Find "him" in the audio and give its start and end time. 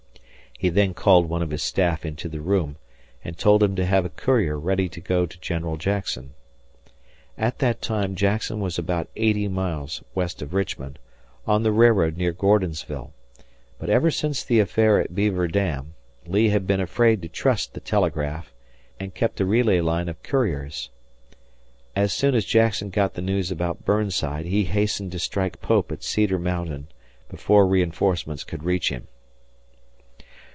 3.63-3.75, 28.89-29.07